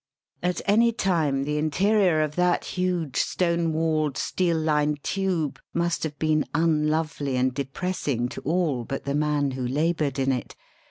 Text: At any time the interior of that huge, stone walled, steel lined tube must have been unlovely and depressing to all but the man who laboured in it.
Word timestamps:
At 0.41 0.61
any 0.65 0.91
time 0.91 1.43
the 1.43 1.59
interior 1.59 2.21
of 2.23 2.35
that 2.35 2.65
huge, 2.65 3.17
stone 3.17 3.71
walled, 3.71 4.17
steel 4.17 4.57
lined 4.57 5.03
tube 5.03 5.59
must 5.75 6.01
have 6.01 6.17
been 6.17 6.43
unlovely 6.55 7.37
and 7.37 7.53
depressing 7.53 8.27
to 8.29 8.41
all 8.41 8.83
but 8.83 9.03
the 9.05 9.13
man 9.13 9.51
who 9.51 9.61
laboured 9.67 10.17
in 10.17 10.31
it. 10.31 10.55